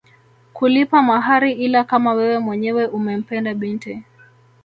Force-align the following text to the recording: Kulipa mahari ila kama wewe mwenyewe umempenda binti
Kulipa 0.53 1.01
mahari 1.01 1.51
ila 1.53 1.83
kama 1.83 2.13
wewe 2.13 2.39
mwenyewe 2.39 2.87
umempenda 2.87 3.53
binti 3.53 4.03